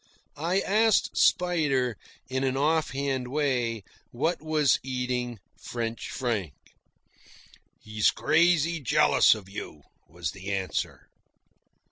[0.37, 1.95] I asked Spider,
[2.27, 6.55] in an off hand way, what was eating French Frank.
[7.79, 11.07] "He's crazy jealous of you," was the answer.